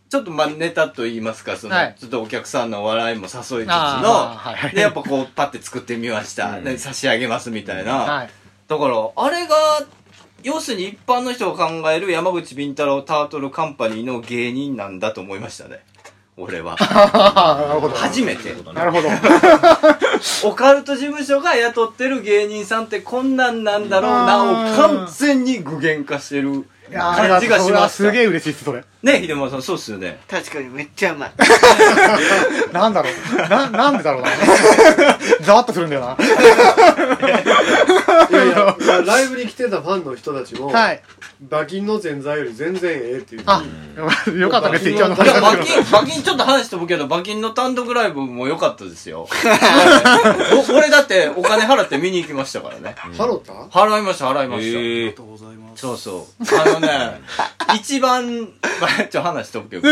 [0.10, 6.50] ちょっとまあネタと言いますか、その、はいちょっとお客さんの笑いも誘いつつの、はいで、やっぱこう、パッて作ってみました。
[6.58, 7.94] うんで、差し上げますみたいな。
[7.98, 8.30] はい。
[8.68, 9.56] だから、あれが、
[10.44, 15.80] 要するに一般の人が考える山口敏太郎タートルカンパニーの芸人なんだと思いましたね。
[16.40, 16.78] 俺は。
[16.80, 17.96] なるほど。
[17.96, 18.56] 初めて。
[18.74, 19.10] なるほど。
[20.48, 27.90] オカルト事務所が雇ってる芸人さんってこんなんなんだろうなを完全に具現化してる感じがしました。
[27.90, 28.84] すげえ嬉しいです、それ。
[29.04, 30.20] ね、秀丸さん、そうっすよね。
[30.30, 31.32] 確かにめっちゃうまい
[32.72, 33.50] なんだろう。
[33.50, 34.30] な、なんでだろうな。
[35.42, 36.18] ざわっとするんだよな。
[38.30, 41.02] いやいや、 ライブに来てたファンの人たちも、はい。
[41.50, 43.44] 馬琴の前座より全然ええっていう。
[43.46, 43.64] あ、
[44.38, 49.28] よかったです、一応のいや、馬琴、馬琴ちょっと話しとくけど、馬琴の単独ライブも良かったですよ。
[50.70, 52.96] お俺だってお金払って見に行きましたからね。
[53.18, 54.80] ハロタ払いました、払いました。
[54.80, 55.16] ええ
[55.76, 56.60] そうそう。
[56.60, 57.22] あのね、
[57.76, 58.42] 一番、
[58.82, 59.90] まあちょ、話しとくけど、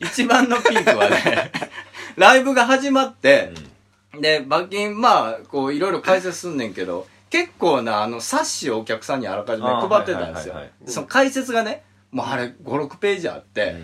[0.00, 1.50] 一番のピークはね、
[2.16, 3.52] ライブが始まって、
[4.20, 10.54] で、馬琴、まあ、こう、いろいろ解説すんねんけど、結構な、あの、冊子をお客さんにあらかじめ配ってたんですよ。
[10.86, 13.74] その解説がね、もうあれ、5、6ページあって、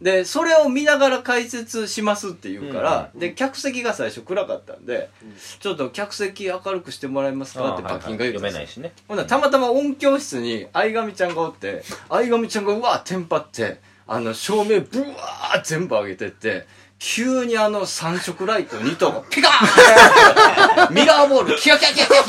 [0.00, 5.10] で、それを見ながら解説しますって言うから、で、客席が最初暗かったんで、
[5.58, 8.92] ちょっと客席明るくしてもらえますかって馬琴が言って読たんですよめないしね。
[9.08, 16.66] ほんならたまたま音響室に相上ちゃんがおって、相上ちゃんがうわーテンパって、あの、照明ブワー全部上げてって、
[17.04, 22.22] 急にあの三色ライト2灯がピカーンミラーボールキラキラキラキラ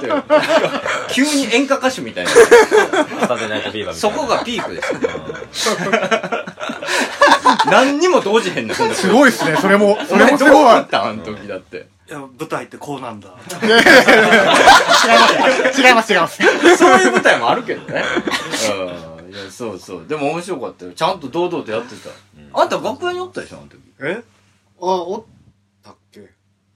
[0.00, 0.28] キラ言って、
[1.10, 2.30] 急に演歌歌手みたいな。
[3.48, 3.94] ナイトビーバーみたいな。
[3.94, 5.00] そこがピークですよ。
[7.70, 9.96] 何にも動じへんねん、すごいっすね、それも。
[10.06, 10.64] それもすごい。
[10.64, 11.88] だったあの時だって。
[12.06, 13.30] いや、舞台ってこうなんだ。
[15.78, 16.42] 違います、違います。
[16.76, 18.04] そういう舞台もあるけどね。
[19.28, 19.32] うん。
[19.32, 20.06] いや、そうそう。
[20.06, 20.92] でも面白かったよ。
[20.92, 22.10] ちゃんと堂々とやってた。
[22.52, 23.78] あんた楽屋におったでしょ、あの時。
[24.00, 24.14] え？
[24.16, 24.22] あ、
[24.80, 25.24] おっ
[25.82, 26.30] たっけ？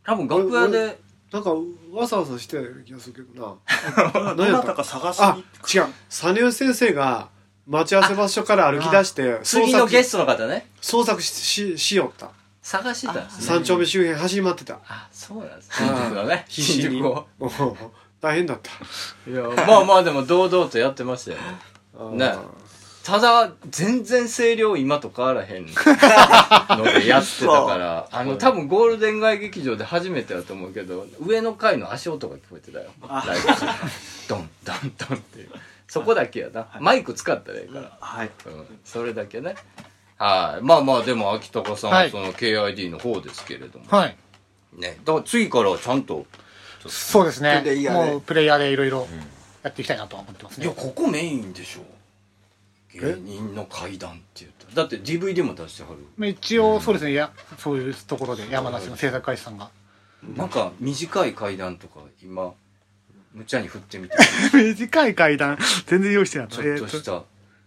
[0.05, 0.99] 多分楽屋で、
[1.33, 1.53] なんか、
[1.93, 3.59] わさわさしてる気がするけど
[4.15, 4.35] な。
[4.35, 5.93] どなたか探しあに、違う。
[6.09, 7.29] サニュー先生が、
[7.67, 12.31] 待ち合わせ場所から歩き出して、ス次のゲストの方ね、捜索しししよった。
[12.63, 13.47] 探してたんですね。
[13.47, 14.79] 三丁目周辺走り回ってた。
[14.87, 15.71] あ、そうなんです。
[15.73, 16.45] 新宿のね。
[16.49, 17.03] 必死に
[18.21, 18.71] 大変だった。
[19.31, 21.39] いや、まあまあでも堂々とやってましたよ
[22.11, 22.27] ね。
[22.27, 22.35] ね
[23.05, 32.87] ただ、全然声量今と変わらへんので やってたから、あの、多分ゴールデン街劇場で初めてだと思うけど、上の階の足音が聞こえてたよ。
[33.07, 33.67] ライブ中
[34.27, 35.51] ドン、ドン、ドンっていう。
[35.87, 36.67] そこだけやな。
[36.81, 37.93] マイク使ったらいいから。
[38.01, 38.31] はい。
[38.47, 39.55] うん、それだけね。
[40.17, 40.65] はい。
[40.65, 43.85] まあまあ、でも、秋高さんははいその KID の方ですけれども。
[43.91, 44.17] はい。
[44.73, 44.99] ね。
[45.05, 46.25] だから次からちゃんと、
[46.89, 49.07] そうですねプレイヤーでもうプレイヤーでいろいろ
[49.63, 51.94] やっていきたいなとは思ってますねいや、ここメインでしょ。
[53.01, 54.75] 芸人の階段って言ったら。
[54.75, 55.97] だって DVD も出してはる。
[56.17, 59.71] まあ一応そうですね、いやそういうところで山梨の制作会社さんが
[60.37, 62.53] なんか短い階段とか今、
[63.33, 64.17] 無茶に振ってみて。
[64.55, 67.25] 短い階段全然用意してなかったちょっとしえーとた。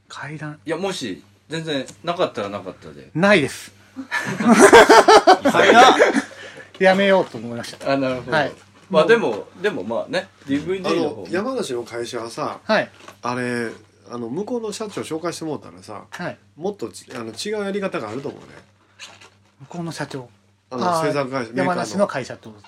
[0.08, 3.10] 階段いや、もし、全然なかったらなかったで。
[3.14, 3.72] ないです
[6.80, 8.38] やめようと思いましたあ、なるほど。
[8.38, 8.52] はい
[8.90, 12.90] まあでも、でもまあね、DVD あの方の山梨の会社はさはい
[13.22, 13.70] あれ
[14.10, 16.38] あの向こうの社長紹介してもらったらさはい。
[16.56, 18.48] もっとちあの違うやり方があると思うね。
[19.62, 20.30] 向こうの社長。
[20.70, 22.64] あのあー制作会社山梨の会社とです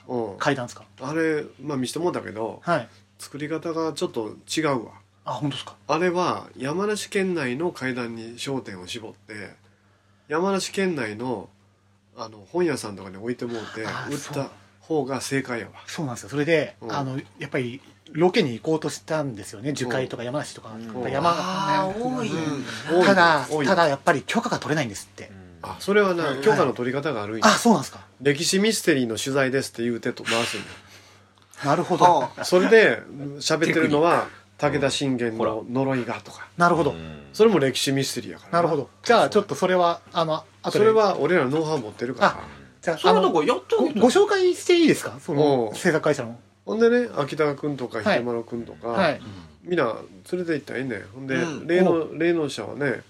[0.76, 0.86] か？
[1.02, 2.90] あれまあ見せてもらったけどはい。
[3.18, 4.94] 作り方がちょっと違うわ。
[5.26, 5.76] あ本当ですか？
[5.88, 9.50] あれは山梨県内の階段に焦点を絞って
[10.28, 11.50] 山梨県内の
[12.18, 13.88] あの本屋さんとかに置いてもうて売っ
[14.34, 14.50] た
[14.82, 15.74] 方が正解やわ。
[15.88, 16.30] そうなんですよ。
[16.30, 16.92] それで、うん。
[16.92, 17.82] あのやっぱり
[18.14, 19.74] ロケに行こうとしたんですよね。
[19.74, 21.12] 樹海とか山梨とか、ん。
[21.12, 22.32] 山あー多い
[22.92, 28.00] 多いただ多いただやっぱり許可が取れないんですって、あそれはな許可の取り方があるんやあそうなんですか。
[28.22, 30.66] 歴史ミステリーの取材ですって言うてと回すんよ。
[31.66, 32.30] なるほど。
[32.44, 33.02] それで
[33.40, 36.48] 喋ってるのは武田信玄の呪いがとか。
[36.58, 36.96] なるほど、
[37.34, 38.62] それも歴史ミステリーやからな。
[38.64, 38.90] るほど。
[39.04, 42.40] じゃあちょっとそれはあのそれは俺らのノウハウ持ってるから。
[42.82, 45.18] じゃあそれとあのこやってあご紹介していいですか？
[45.20, 48.20] その制作会社のほんでね秋田君とかはい。
[48.20, 49.20] 秀丸君とか、はい。
[49.64, 49.96] みんな
[50.32, 51.02] 連れて行ったらええねん。
[51.16, 51.68] ほんで、うん。
[51.68, 53.02] 霊能霊能者はね、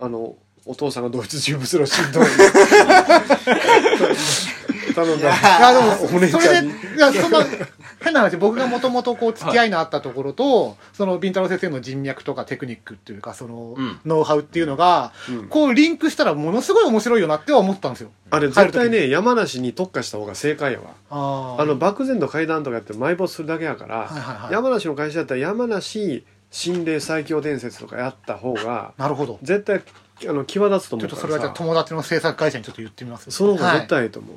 [0.00, 2.26] あのお父さんが同一人物の振動に。
[4.94, 5.34] 頼んだ。
[6.10, 7.44] お姉ちそれでゃんにいやそんな
[8.02, 14.00] 変な話僕がもともとこう付き合いのあったところと、そのビンタロウ先生の人脈とかテクニックっていうかその、うん。
[14.04, 15.48] ノウハウっていうのが、うん。
[15.48, 18.10] こうリンクしたらものすごい面白いよなっては思ったんですよ。
[18.30, 20.94] あれ絶対ね山梨に特化した方が正解やわ。
[21.10, 21.62] あー。
[21.62, 24.52] あの漠然と階段とかやって埋没するだけやから、はいはいはい。
[24.52, 29.38] 山梨の会社だったら山梨心霊最強伝説とかやった方がなるほど。
[29.42, 29.82] 絶対
[30.28, 33.30] あの際立つとちょっとそれはじゃあ友達の制作会社にちょっと言ってみます。
[33.30, 33.86] その方が絶はい。
[33.88, 34.36] 対いいと思う、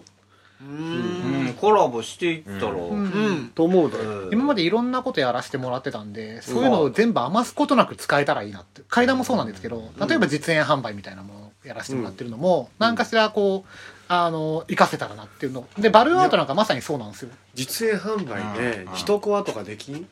[0.68, 3.52] うん、コラボしていったら、うん。
[3.54, 3.98] と思うと、
[4.32, 8.82] 今までいろんなことやらせてもらってたんでそういうのを全部余すことなく使えたらいいなって。
[8.90, 13.70] 階段もそうなんですけど例えば実演販売みたいなものをやらせてもらってるのも何かしらこう
[14.08, 15.68] あの活かせたらなっていうの。
[15.78, 17.30] でバルーンアートなんかまさにそうなんですよ。
[17.54, 20.08] 実演販売で一コアとかできん？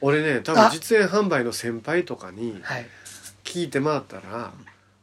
[0.00, 2.86] 俺ね多分実演販売の先輩とかにはい。
[3.44, 4.52] 聞いて回ったら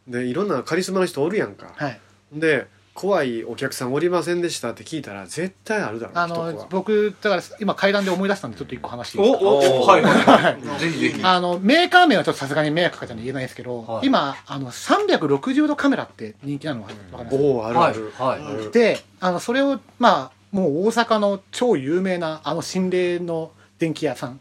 [0.08, 2.00] でいろんなカリスマの人おるやんか、はい。
[2.34, 2.68] で
[3.02, 9.76] 怖いお客さんおりませんでしたって聞いたら絶対あるだろあ一コアの僕だから今階段で思い出したんでちょっと一個話していいおですか？
[9.78, 11.22] おおはいはいぜひぜひ。
[11.24, 14.06] あのメーカー名はちょっとさすがに迷惑かけちゃうんで言えないですけど、はい。
[14.06, 24.40] 今あの360度カメラって人気なのわかりますおおあるある、はいあるであのそれをまあもう大阪の超有名なあの心霊の電気屋さん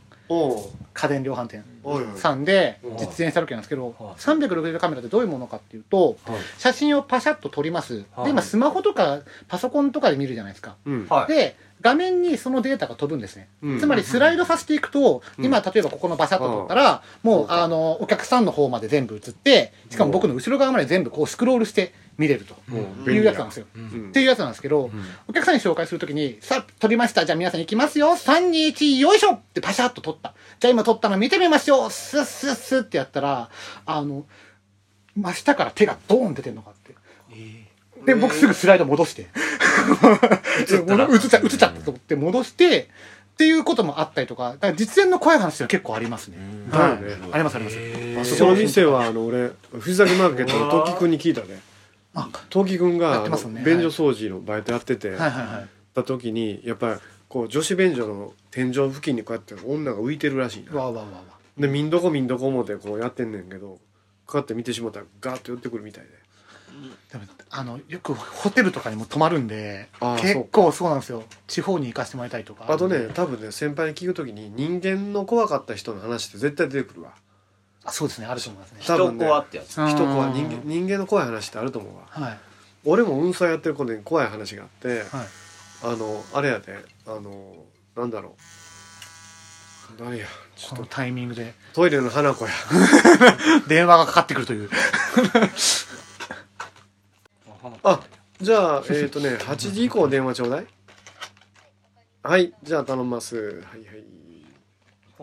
[1.01, 1.65] 家電量販店
[2.17, 4.15] さんでうん実演した時なんですけど、はい。
[4.17, 6.41] 360度カメラってどういうものかっていうと、はい。
[6.59, 8.25] 写真をパシャッと撮ります、はい。
[8.27, 10.77] で今スマホとかパソコンとかで見るじゃないですか、
[11.27, 13.81] で画面にそのデータが飛ぶんですね、うん。
[13.81, 15.45] つまりスライドさせていくと、うん。
[15.45, 23.15] 今例えばここのバシャッと撮ったら、もうあのお客さんの方まで全部映ってしかも僕の後ろ側まで全部こうスクロールして見れるとうん。
[23.15, 24.91] いうやつなんですよ、うんっていうやつなんですけど、
[25.27, 27.25] お客さんに紹介するときに、さあ、撮りました。
[27.25, 28.09] じゃあ皆さん行きますよ。
[28.11, 29.35] 3、2、1、よいしょ!
[29.35, 30.35] ってパシャッと撮った。
[30.59, 31.91] じゃあ今撮ったの見てみましょう。
[31.91, 33.49] スッスッスッってやったら、
[33.87, 34.27] あの、
[35.17, 36.73] 真下から手がドーン出てんのか。
[38.07, 39.23] で、僕すぐスライド戻して。
[39.23, 40.69] 映っ
[41.29, 42.89] ちゃ映っちゃったと思って戻して、
[43.33, 46.37] っていうこともあったりとか、だから実演の怖い話は結構ありますね。
[46.71, 47.79] だよねありますあります。
[48.21, 51.61] あそこの店はあの俺藤崎マーケットのトキ君に聞いたね。
[52.15, 53.25] あトキ君が
[53.65, 55.19] 便所掃除のバイトやってて、はい。
[55.19, 55.31] はい。
[55.31, 55.69] はい。
[55.95, 60.79] た時にやっぱりこう女子便所の天井付近にこうやって女が浮いてるらしいな。
[60.79, 61.61] わあわあわあわあ。
[61.61, 63.79] でみんどこみんどこ思ってこうやってんねんけど
[64.27, 66.11] かかって見てしまったらガーッと寄ってくるみたいで
[67.13, 69.89] でもあのよくホテルとかにも泊まるんで
[70.21, 71.25] 結構そうなんですよ。
[71.47, 72.67] 地方に行かせてもらいたいとか。
[72.69, 77.13] あとね多分ね先輩に聞く時に人間の怖かった人の話って絶対出てくるわ。
[77.85, 78.27] あそうですね。
[78.27, 78.81] あると思いますね。
[78.87, 79.25] 多分ね。
[79.25, 79.73] 人コアってやつ。
[79.73, 80.35] 人怖うん。
[80.35, 82.03] 人間人間の怖い話ってあると思うわ。
[82.09, 82.39] はい。
[82.85, 85.07] 俺も運送やってる頃に怖い話があって、はい。
[85.83, 87.55] あのあれやであの
[87.97, 88.33] なんだろう。
[89.99, 90.87] 誰やちょっと。
[90.87, 91.55] タイミングで。
[91.73, 92.53] トイレの花子や。
[93.67, 94.71] 電話がかかってくるという
[97.83, 98.01] あ
[98.41, 100.67] じゃあ えっ、とね8時以降電話ちょうだい。
[102.23, 103.37] はいじゃあ頼みます。
[103.37, 103.61] はいは
[103.95, 104.05] い。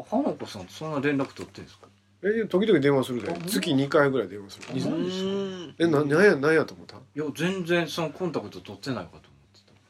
[0.10, 1.88] 花子さんとそんな連絡取ってんですか？
[2.24, 3.32] え時々電話するで。
[3.48, 5.74] 月2回ぐらい電話する。
[5.80, 6.98] えななんやなんやと思った？
[6.98, 9.30] いや全然そのコンタクト取ってないかと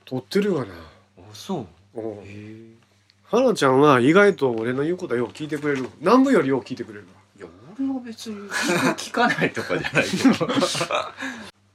[0.05, 0.87] 取ってるわな思って
[1.27, 1.99] たあそう。
[2.01, 2.01] う。
[2.01, 2.77] んへえ。
[3.23, 5.89] 花ちゃんは意外と俺の言うことはよう聞いてくれる。
[5.99, 7.13] 南部よりよう聞いてくれるわ。
[7.37, 10.47] いや俺は別に聞かないとかじゃないけど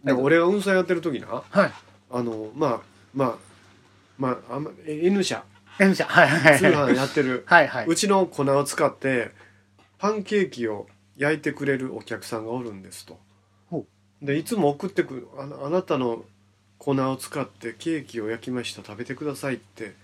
[0.04, 1.72] 俺が運送やってる時なはい。
[2.10, 2.80] あのまあ
[3.14, 3.36] まあ
[4.18, 5.44] まああん N 社
[5.78, 6.92] N 社はいはい通はい。
[6.92, 7.44] 販やってる。
[7.46, 7.86] はいはい。
[7.86, 9.30] うちの粉を使って
[9.98, 10.86] パンケーキを
[11.16, 13.18] 焼いてくれるお客さんがおるんですと。
[13.70, 13.86] ほ
[14.20, 16.24] でいつも送ってくるあのあなたの
[16.78, 19.94] 粉を使ってケーキを焼きました食べてくださいって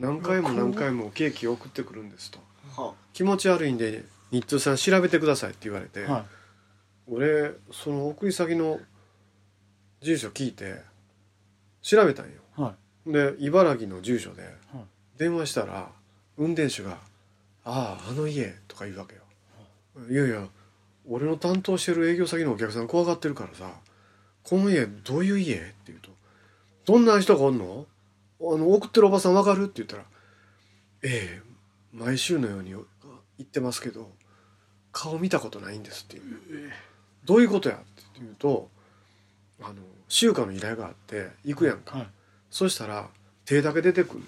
[0.00, 2.40] 何回も何回もケーキを送ってくるんですと。
[2.76, 6.24] は気持ち悪いんで日通さん調べてくださいって言われて、は
[7.06, 8.80] 俺その送り先の
[10.04, 10.82] 住所聞いて
[11.82, 12.32] 調べたんよ。
[12.58, 12.74] いは
[13.06, 13.12] い。
[13.12, 14.42] で茨城の住所で
[15.18, 15.90] 電話したら
[16.36, 16.98] 運転手が
[17.64, 19.22] 「あああの家」とか言うわけよ
[20.10, 20.46] 「いやいや
[21.06, 23.70] 俺の担当してる営業先のお客さん怖がってるからさ
[24.42, 26.10] この家どういう家?」って言うと
[26.86, 27.86] 「どんな人がおんの？
[28.40, 30.04] あの送ってるおばさんわかる?」って言ったら
[31.02, 31.42] 「ええ
[31.92, 32.86] 毎週のように行
[33.42, 34.10] ってますけど
[34.92, 36.72] 顔見たことないんです」っていう
[37.24, 38.70] 「どういうことや?」って言うと
[39.60, 39.74] あの
[40.14, 42.08] 集荷の依頼があって行くやんか、はい。
[42.48, 43.08] そしたら
[43.44, 44.26] 手だけ出てくんね。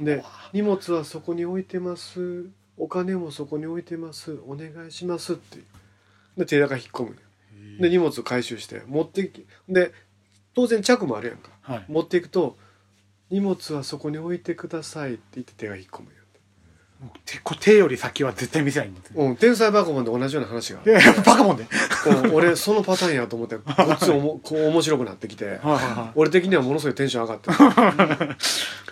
[0.00, 2.46] んで荷物はそこに置いてます。
[2.76, 4.38] お金もそこに置いてます。
[4.46, 5.58] お願いしますって。
[6.36, 7.16] で手だけ引っ込むね。
[7.78, 9.90] んで荷物を回収して持っていきで
[10.54, 11.50] 当然着もあるやんか。
[11.60, 11.84] はい。
[11.88, 12.56] 持っていくと
[13.30, 16.23] 荷物はそこに置いてくださいって言って手が引っ込むやもう
[17.24, 21.64] 手こ手より先は絶対見せないんですねん、うん、天才バカボンで同じような話があいやいやバカもんで。
[21.64, 28.36] うん俺そのパターンやと思ってこっちおも こう面白くなってきてはいはいは俺的にはものすごいテンション上がっ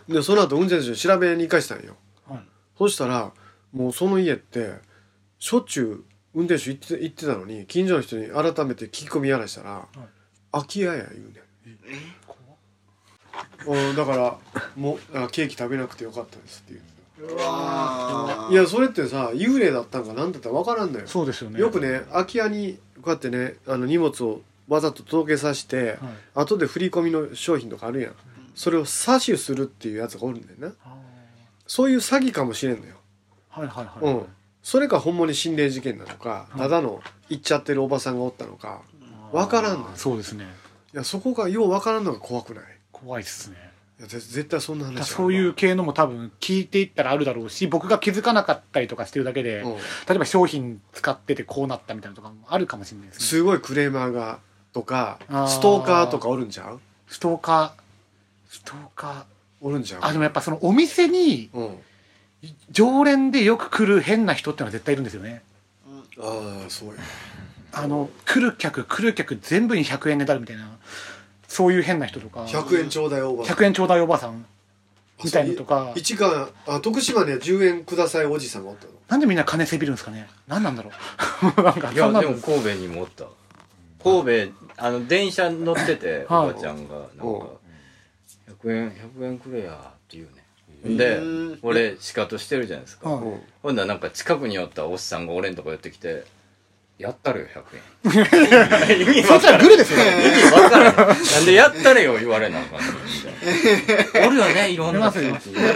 [0.06, 1.96] てでその後運転手に調べに行かしたんよ、
[2.28, 2.40] はい。
[2.78, 3.32] そしたら
[3.72, 4.74] もうその家って
[5.38, 9.86] しょっちゅう運転手行って行ってたのに近所の人に改めて聞き込みやらしたら
[10.52, 12.22] 「空き家や」言うねん。
[13.66, 14.38] うんだから
[14.76, 16.91] もうあケーキ食べなくてよかったですって言う
[17.22, 21.04] うわいやそれってさ幽霊だったんか何だったか分からんのよ。
[21.04, 21.60] いそうですよね。
[21.60, 25.98] よくね空き家にこうやってねあの荷物をわざと届けさせて、はい。
[26.34, 28.14] 後で振り込みの商品とかあるやん。
[28.54, 30.74] それを詐取するっていうやつがおるんだよな。
[30.84, 30.94] あ
[31.66, 34.26] そういう詐欺かもしれんのよ、ーはいはいはい、うん。
[34.62, 38.82] それかほんまに心霊事件なのかただの行っちゃってるおばさんがおったのか
[39.32, 39.90] 分からんのよ。
[39.94, 40.46] そうですね。
[40.92, 42.64] いやそこがよう分からんのが怖くない。
[42.92, 43.56] 怖いですね。
[43.56, 43.58] い
[44.06, 49.74] 絶対そんな話そういう系のも多分聞いていったらあるだろうし僕が気づかなかったりとかしてるだけで、うん。
[49.74, 49.80] 例
[50.16, 53.24] えば商品使っててこうなったみたいなとかもあるかもしれないですね。
[53.24, 54.38] すごいクレーマーが
[54.72, 57.82] とかストーカーとかおるんちゃうストーカー。
[58.48, 59.26] ストーカ
[59.60, 61.78] おるんちゃうーあでもやっぱそのお店にうん。
[62.70, 65.42] 常連でよく来る変な人ってのは絶対いるんですよね。
[66.18, 66.94] ああそうや。
[67.72, 70.68] あの来る客来る客全部に100円ねだるみたいな
[71.52, 72.44] そういう変な人とか。
[72.44, 73.56] 100円ちょうだいおばさん。
[73.56, 74.46] 100円ちょうだいおばさん。
[75.22, 75.92] みたいなとか。
[75.94, 78.92] 一貫あ徳島には10円くださいおじさんがおったの？
[79.08, 80.28] なんでみんな金せびるんですかね？
[80.48, 81.44] 何なんだろう？
[81.62, 83.26] なんかいやでも神戸にもおった。
[84.02, 86.54] 神戸あの電車乗ってておはい。
[86.54, 87.12] ばちゃんがなんか
[88.64, 90.28] 「100円100円くれや」って言う
[90.88, 90.96] ね。
[90.96, 91.20] で
[91.62, 93.10] 俺仕方してるじゃないですか。
[93.10, 93.40] はい。
[93.62, 96.24] ほんならなんか近くにおったおっさんが俺んとこ寄ってきて
[96.98, 99.60] 「やったれよ100円」意味そいつわからん。
[99.60, 100.96] はグルですよ意味わからん。
[100.96, 102.76] なんでやったれよ言われなあか
[104.26, 105.06] おるよねいろんな。
[105.06, 105.20] やっぱ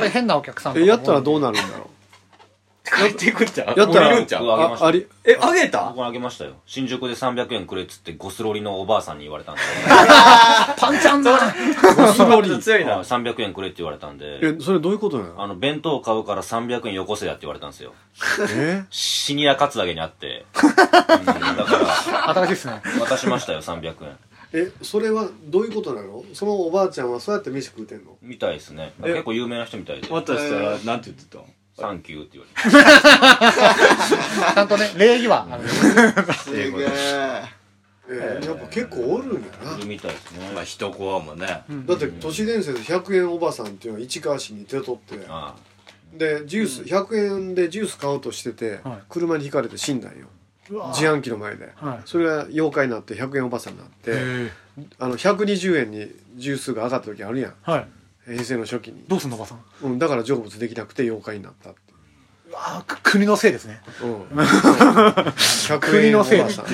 [0.04, 1.85] り変なお客さんやったらどうなるんだろ
[2.96, 3.78] 帰っていくんちゃう？
[3.78, 4.08] やったら。
[4.08, 4.44] 降りるんちゃう？
[4.44, 5.90] 僕あげましたあありえあげた？
[5.90, 6.52] 僕あげましたよ。
[6.66, 9.60] 新宿で300円くれっつってゴスロリのおばあさんに言われたんで。
[10.78, 11.38] パンチャンだ。
[11.96, 12.60] ゴスロリ。
[12.60, 12.98] 強いな。
[12.98, 14.38] はい300円くれって言われたんで。
[14.42, 15.42] えそれどういうことなの？
[15.42, 17.92] あの弁当買うから300円よこせやって言われたんですよ。
[18.50, 18.84] え？
[18.90, 22.82] シニアカツアゲにあって、うん、だから新しいですね。
[23.00, 24.16] 渡しましたよ300円。
[24.52, 26.24] えそれはどういうことなの？
[26.32, 28.16] そのおばあちゃんはそうやって飯食うてんの？
[28.22, 28.92] みたいですね。
[29.02, 29.12] え？
[29.12, 30.08] 結構有名な人みたいで。
[30.08, 31.38] 渡したらなんて言ってた？
[31.78, 32.70] サンキューって言われて
[34.54, 35.46] ちゃんとね礼儀は。
[35.50, 36.68] あるすげえ。
[38.08, 40.50] えやっぱ結構おるんやな、みたいですね。
[40.54, 41.64] まあ一コアもね。
[41.86, 45.24] だって都市伝説100円おばさんっていうのが市川市に出とって。
[45.28, 45.54] あ
[46.14, 48.98] でジュース100円でジュース買おうとしてて、はい。
[49.08, 50.28] 車にひかれて死んだんよ。
[50.68, 51.72] 自販機の前で。
[51.76, 52.00] はい。
[52.06, 54.50] それが妖怪になって100円おばさんになってへ
[54.98, 57.54] あの120円にジュースが上がった時あるやん。
[57.64, 57.86] ーはい
[58.26, 59.60] 平成の初期に、どうすんのおばさん？
[59.84, 61.80] うん、だから成仏できなくて妖怪になったって
[62.54, 63.80] あく国のせいですね。
[64.02, 64.22] うん。
[64.38, 66.66] 100国のせい円おばさん。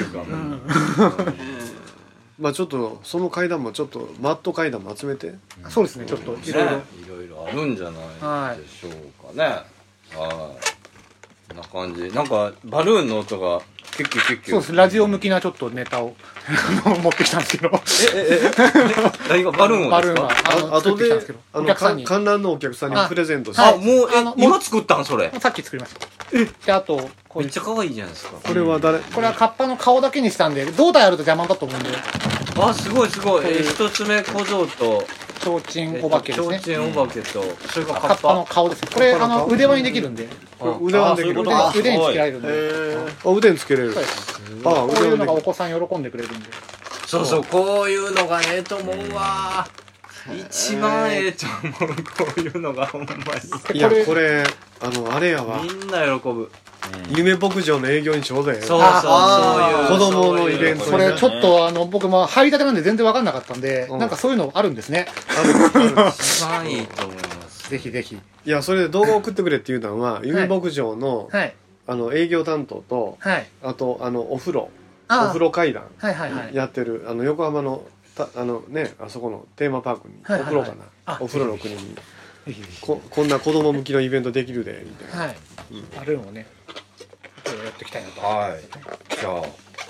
[2.39, 5.35] まあちょっとその階段もちょっとマット階段も集めて。
[5.69, 6.71] そうですねちょっといいろいろ。
[7.17, 8.59] ろいろあるんじゃない。
[8.59, 8.93] でしょう
[9.27, 9.45] かね。
[9.45, 9.67] はい。
[11.49, 12.11] こんな感じ。
[12.15, 13.61] なんかバルーンの音が
[13.93, 14.75] キュッキュキュッキュそうです。
[14.75, 16.15] ラジオ向きなちょっとネタを
[17.03, 17.71] 持ってきたんですけど。
[19.29, 20.31] 何がバルーンをバルーンは
[20.73, 26.07] あ後でってきたんですけどあの観覧のお客さんにプレゼントしてあもうえあの今作ったんそれさっき作りました
[26.67, 31.89] であとめっちゃ可愛いじゃないですかこれは誰これはカッパの顔だけにしたんで胴体あると邪魔だと思うんで
[32.59, 35.07] あすごいすごいえー一つ目小僧と
[35.61, 40.29] 提灯お化けですねちょうちんお化けとそれがカッパの顔ですこれあの腕輪にできるんで
[40.81, 42.49] 腕輪にできるあそういうこと腕につけられるんで
[43.25, 43.95] あ腕につけれる
[44.65, 46.47] あこういうのがお子さん喜んでくれるんで
[47.07, 49.67] そうそうこういうのがええと思うわ
[50.49, 51.47] 一番ええと
[51.81, 53.13] 思うこういうのがほんま
[53.75, 54.45] いやこれ
[54.81, 56.51] あのあれやわみんな喜ぶ
[57.11, 58.61] 夢牧場の営業にちょうどええ。
[58.61, 59.99] そうそうあそういう。
[59.99, 63.99] 子供のイベントそれちょっとあの僕も入りたてなんで全然分かんなかったんでうん。
[63.99, 65.07] なんかそういうのあるんですね。
[66.11, 68.17] 一番いいと思いますぜひぜひ。
[68.45, 71.55] いやそれで動画送ってくれっていうのは夢牧場のはい。
[71.87, 73.47] あの営業担当とはい。
[73.63, 74.61] あとあのお風呂。
[74.61, 75.85] おあ風呂階段。
[75.99, 76.55] はいはいはい。
[76.55, 77.83] やってるあの横浜の
[78.17, 80.65] たあのねあそこのテーマパークにおはいはいはい。
[80.65, 81.97] 風呂かあなお風呂の国に
[82.81, 85.27] ここんな子供向きのイベントできるでみたいな。
[85.27, 85.37] はい。
[86.01, 86.47] あるのをね
[87.47, 88.21] やっていきたいなと。
[88.21, 88.61] はい。
[89.21, 89.43] じゃ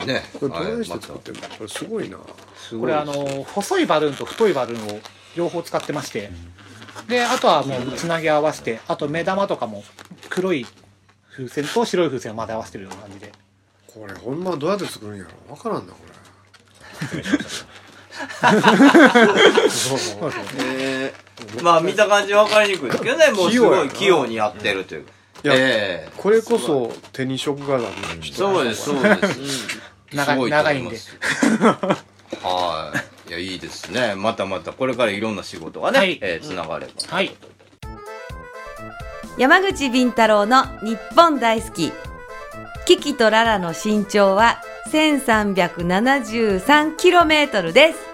[0.03, 0.23] あね。
[0.39, 1.41] これどないしてはい作ってんの？
[1.43, 2.19] これすごいな。
[2.57, 2.81] すごい。
[2.81, 5.01] これあの細いバルーンと太いバルーンを
[5.37, 6.31] 両方使ってまして。
[7.09, 9.83] であとはもうつなぎ合わせてあと目玉とかも
[10.29, 10.67] 黒い
[11.31, 13.33] 風船と白い風船を混ぜ合わせてるような感じで。
[13.87, 15.31] これほんまどうやって作るんやろ？
[15.53, 15.99] わからんなこ
[17.15, 17.23] れ
[19.69, 21.13] そうそうえ
[21.63, 25.07] まあ見た感じ分かりにくいですけどねもうすごい器用にやってるという。
[25.45, 26.13] いやええ。
[26.17, 27.85] これこそ手に職がある
[28.21, 29.81] 人そうですそうです。
[30.13, 30.97] 長いすごと思ま長いんで。
[30.97, 31.19] す
[32.43, 32.93] は
[33.27, 33.31] い。
[33.31, 34.15] いやいいですね。
[34.15, 36.19] またまたこれからいろんな仕事がね、はい。
[36.23, 36.93] えーつながれば。
[37.09, 37.33] はい。
[39.39, 41.91] 山口敏太郎の日本大好き。
[42.85, 44.61] キキとララの身長は
[44.91, 48.12] 1373km です